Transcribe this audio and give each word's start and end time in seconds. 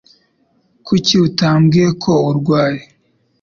Kuki 0.85 1.13
utambwiye 1.27 1.89
ko 2.03 2.13
urwaye? 2.29 2.81